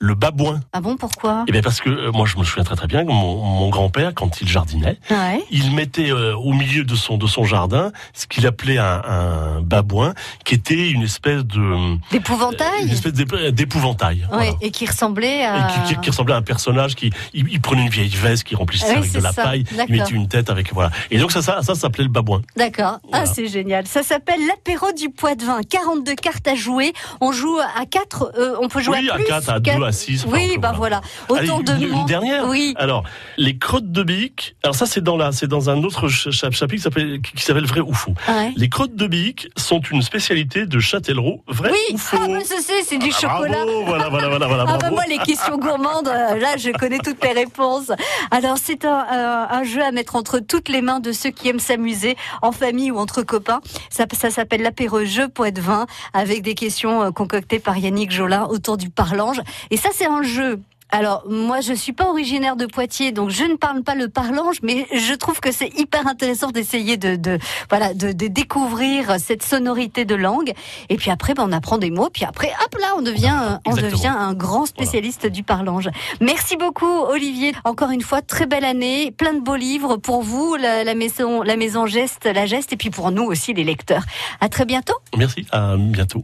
Le 0.05 0.15
babouin. 0.15 0.59
Ah 0.73 0.81
bon, 0.81 0.97
pourquoi? 0.97 1.45
Eh 1.47 1.51
bien 1.53 1.61
parce 1.61 1.79
que 1.79 1.89
euh, 1.89 2.11
moi 2.11 2.25
je 2.27 2.35
me 2.37 2.43
souviens 2.43 2.65
très 2.65 2.75
très 2.75 2.87
bien 2.87 3.05
que 3.05 3.09
mon, 3.11 3.37
mon 3.37 3.69
grand-père 3.69 4.11
quand 4.13 4.41
il 4.41 4.49
jardinait, 4.49 4.99
Ouais. 5.09 5.41
il 5.49 5.71
mettait 5.71 6.11
euh, 6.11 6.35
au 6.35 6.51
milieu 6.51 6.83
de 6.83 6.93
son 6.93 7.17
de 7.17 7.25
son 7.25 7.45
jardin 7.45 7.93
ce 8.13 8.27
qu'il 8.27 8.45
appelait 8.45 8.77
un, 8.79 9.01
un 9.07 9.61
babouin, 9.61 10.13
qui 10.43 10.55
était 10.55 10.89
une 10.89 11.03
espèce 11.03 11.45
de 11.45 11.95
D'épouvantail 12.11 12.83
une 12.83 12.89
espèce 12.89 13.13
d'ép- 13.13 13.51
d'épouvantail. 13.51 14.27
Ouais, 14.33 14.53
et 14.59 14.71
qui 14.71 14.85
ressemblait 14.85 15.39
Et 15.39 15.45
à. 15.45 15.67
qui, 15.87 15.93
qui- 15.95 16.01
qui 16.01 16.09
ressemblait 16.09 16.33
à 16.33 16.37
un 16.37 16.41
personnage 16.41 16.95
qui 16.95 17.09
il, 17.33 17.47
il 17.49 17.61
prenait 17.61 17.83
une 17.83 17.89
vieille 17.89 18.09
veste 18.09 18.43
qui 18.43 18.55
remplissait 18.55 18.89
avec 18.97 19.09
de 19.13 19.19
la 19.21 19.31
ça, 19.31 19.43
paille, 19.43 19.63
il 19.87 19.95
mettait 19.95 20.11
une 20.11 20.27
tête 20.27 20.49
avec 20.49 20.73
voilà. 20.73 20.91
Et 21.11 21.17
donc 21.17 21.31
ça 21.31 21.41
ça 21.41 21.61
ça, 21.61 21.75
s'appelait 21.75 22.03
le 22.03 22.09
babouin. 22.09 22.41
D'accord. 22.57 22.99
Ah, 23.13 23.25
c'est 23.25 23.47
génial. 23.47 23.87
Ça 23.87 24.03
s'appelle 24.03 24.45
l'apéro 24.47 24.87
du 24.91 25.09
poids 25.11 25.35
de 25.35 25.45
vin. 25.45 25.61
42 25.63 26.13
cartes 26.15 26.45
à 26.49 26.55
jouer. 26.55 26.91
On 27.21 27.31
joue 27.31 27.57
à 27.79 27.85
4, 27.85 28.33
on 28.61 28.67
peut 28.67 28.81
jouer 28.81 28.97
oui, 28.99 29.09
à 29.09 29.13
à 29.13 29.15
plus. 29.17 29.25
4, 29.27 29.49
à 29.49 29.59
2, 29.61 29.71
Quatre- 29.71 29.83
à 29.85 29.92
6. 29.93 30.25
Oui, 30.27 30.57
bah 30.59 30.73
voilà. 30.75 31.01
Allez, 31.33 31.47
de 31.47 31.73
une, 31.85 31.93
une 31.95 32.05
dernière. 32.05 32.45
Oui. 32.47 32.73
Alors, 32.77 33.03
les 33.37 33.57
crottes 33.57 33.91
de 33.91 34.03
bique. 34.03 34.55
Alors 34.63 34.75
ça, 34.75 34.85
c'est 34.85 35.01
dans 35.01 35.15
la, 35.17 35.31
c'est 35.31 35.47
dans 35.47 35.69
un 35.69 35.83
autre 35.83 36.09
ch- 36.09 36.35
ch- 36.35 36.51
chapitre 36.53 36.89
qui 37.21 37.41
s'appelle, 37.43 37.65
vrai 37.65 37.79
ou 37.79 37.93
faux. 37.93 38.13
Ouais. 38.27 38.51
Les 38.55 38.69
crottes 38.69 38.95
de 38.95 39.07
bique 39.07 39.47
sont 39.55 39.79
une 39.91 40.01
spécialité 40.01 40.65
de 40.65 40.79
Châtellerault. 40.79 41.43
Vrai 41.47 41.71
Oui, 41.71 41.93
ou 41.95 41.97
faux 41.97 42.17
ah, 42.21 42.27
bah, 42.27 42.39
c'est, 42.45 42.83
c'est 42.83 42.97
du 42.97 43.09
Ah, 43.15 43.19
chocolat. 43.21 43.63
Bravo, 43.65 43.85
voilà, 43.85 44.09
voilà, 44.09 44.27
voilà, 44.29 44.47
voilà. 44.47 44.65
Ah 44.67 44.77
bah 44.77 44.89
moi 44.91 45.03
les 45.07 45.17
questions 45.19 45.57
gourmandes, 45.57 46.07
euh, 46.07 46.39
là 46.39 46.57
je 46.57 46.69
connais 46.71 46.97
toutes 46.99 47.23
les 47.23 47.31
réponses. 47.33 47.91
Alors 48.31 48.57
c'est 48.61 48.85
un, 48.85 49.05
euh, 49.13 49.45
un 49.49 49.63
jeu 49.63 49.81
à 49.83 49.91
mettre 49.91 50.15
entre 50.15 50.39
toutes 50.39 50.69
les 50.69 50.81
mains 50.81 50.99
de 50.99 51.11
ceux 51.11 51.29
qui 51.29 51.49
aiment 51.49 51.59
s'amuser 51.59 52.15
en 52.41 52.51
famille 52.51 52.91
ou 52.91 52.97
entre 52.97 53.21
copains. 53.23 53.61
Ça, 53.89 54.05
ça 54.13 54.29
s'appelle 54.31 54.61
l'apéro 54.61 55.03
jeu 55.05 55.27
poète 55.29 55.59
vin 55.59 55.85
avec 56.13 56.41
des 56.41 56.55
questions 56.55 57.03
euh, 57.03 57.11
concoctées 57.11 57.59
par 57.59 57.77
Yannick 57.77 58.11
Jolin 58.11 58.45
autour 58.49 58.77
du 58.77 58.89
parlange. 58.89 59.41
Et 59.71 59.77
ça 59.83 59.89
c'est 59.93 60.05
un 60.07 60.23
jeu. 60.23 60.61
Alors 60.89 61.23
moi 61.27 61.59
je 61.59 61.73
suis 61.73 61.91
pas 61.91 62.07
originaire 62.07 62.55
de 62.55 62.67
Poitiers 62.67 63.11
donc 63.11 63.31
je 63.31 63.43
ne 63.45 63.55
parle 63.55 63.81
pas 63.81 63.95
le 63.95 64.09
parlange 64.09 64.57
mais 64.61 64.85
je 64.93 65.15
trouve 65.15 65.39
que 65.39 65.51
c'est 65.51 65.71
hyper 65.79 66.05
intéressant 66.05 66.51
d'essayer 66.51 66.97
de, 66.97 67.15
de 67.15 67.39
voilà 67.69 67.95
de, 67.95 68.11
de 68.11 68.27
découvrir 68.27 69.15
cette 69.19 69.41
sonorité 69.41 70.05
de 70.05 70.13
langue 70.13 70.53
et 70.89 70.97
puis 70.97 71.09
après 71.09 71.33
ben, 71.33 71.45
on 71.49 71.51
apprend 71.51 71.79
des 71.79 71.89
mots 71.89 72.11
puis 72.13 72.25
après 72.25 72.51
hop 72.63 72.75
là 72.79 72.93
on 72.95 73.01
devient 73.01 73.57
on 73.65 73.71
Exactement. 73.71 73.89
devient 73.97 74.15
un 74.15 74.33
grand 74.35 74.67
spécialiste 74.67 75.25
du 75.25 75.41
parlange. 75.41 75.89
Merci 76.21 76.57
beaucoup 76.57 76.85
Olivier. 77.09 77.53
Encore 77.63 77.89
une 77.89 78.01
fois 78.01 78.21
très 78.21 78.45
belle 78.45 78.65
année, 78.65 79.09
plein 79.09 79.33
de 79.33 79.39
beaux 79.41 79.55
livres 79.55 79.97
pour 79.97 80.21
vous 80.21 80.55
la, 80.57 80.83
la 80.83 80.93
maison 80.93 81.41
la 81.41 81.57
maison 81.57 81.87
geste 81.87 82.25
la 82.25 82.45
geste 82.45 82.71
et 82.71 82.77
puis 82.77 82.91
pour 82.91 83.09
nous 83.09 83.23
aussi 83.23 83.55
les 83.55 83.63
lecteurs. 83.63 84.03
À 84.41 84.47
très 84.47 84.65
bientôt. 84.65 84.95
Merci, 85.17 85.47
à 85.51 85.75
bientôt. 85.75 86.23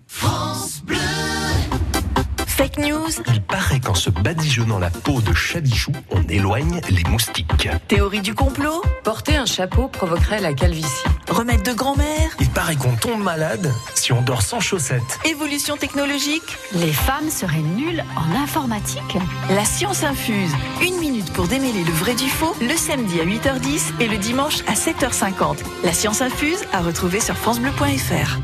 Fake 2.59 2.77
news. 2.79 3.07
Il 3.27 3.41
paraît 3.41 3.79
qu'en 3.79 3.95
se 3.95 4.09
badigeonnant 4.09 4.79
la 4.79 4.89
peau 4.89 5.21
de 5.21 5.33
chabichou, 5.33 5.93
on 6.11 6.21
éloigne 6.23 6.81
les 6.89 7.05
moustiques. 7.05 7.69
Théorie 7.87 8.19
du 8.19 8.33
complot 8.33 8.81
Porter 9.05 9.37
un 9.37 9.45
chapeau 9.45 9.87
provoquerait 9.87 10.41
la 10.41 10.51
calvitie. 10.51 11.05
Remède 11.29 11.63
de 11.63 11.71
grand-mère 11.71 12.35
Il 12.41 12.49
paraît 12.49 12.75
qu'on 12.75 12.97
tombe 12.97 13.23
malade 13.23 13.71
si 13.95 14.11
on 14.11 14.21
dort 14.21 14.41
sans 14.41 14.59
chaussettes. 14.59 15.19
Évolution 15.23 15.77
technologique 15.77 16.57
Les 16.73 16.91
femmes 16.91 17.29
seraient 17.29 17.59
nulles 17.59 18.03
en 18.17 18.43
informatique. 18.43 19.17
La 19.51 19.63
science 19.63 20.03
infuse. 20.03 20.51
Une 20.81 20.99
minute 20.99 21.31
pour 21.31 21.47
démêler 21.47 21.85
le 21.85 21.93
vrai 21.93 22.13
du 22.13 22.27
faux, 22.27 22.57
le 22.59 22.75
samedi 22.75 23.21
à 23.21 23.25
8h10 23.25 24.01
et 24.01 24.09
le 24.09 24.17
dimanche 24.17 24.63
à 24.67 24.73
7h50. 24.73 25.59
La 25.85 25.93
science 25.93 26.21
infuse 26.21 26.65
à 26.73 26.81
retrouver 26.81 27.21
sur 27.21 27.37
FranceBleu.fr. 27.37 28.37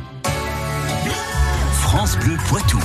France 1.82 2.18
Bleu 2.18 2.38
Poitou. 2.48 2.80